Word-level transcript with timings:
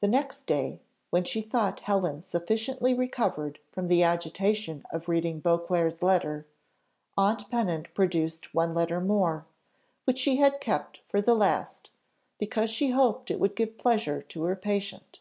The 0.00 0.08
next 0.08 0.48
day, 0.48 0.80
when 1.10 1.22
she 1.22 1.42
thought 1.42 1.78
Helen 1.78 2.22
sufficiently 2.22 2.92
recovered 2.92 3.60
from 3.70 3.86
the 3.86 4.02
agitation 4.02 4.84
of 4.90 5.08
reading 5.08 5.38
Beauclerc's 5.38 6.02
letter, 6.02 6.44
aunt 7.16 7.48
Pennant 7.48 7.94
produced 7.94 8.52
one 8.52 8.74
letter 8.74 9.00
more, 9.00 9.46
which 10.06 10.18
she 10.18 10.38
had 10.38 10.60
kept 10.60 11.02
for 11.06 11.20
the 11.20 11.34
last, 11.36 11.90
because 12.40 12.68
she 12.70 12.90
hoped 12.90 13.30
it 13.30 13.38
would 13.38 13.54
give 13.54 13.78
pleasure 13.78 14.22
to 14.22 14.42
her 14.42 14.56
patient. 14.56 15.20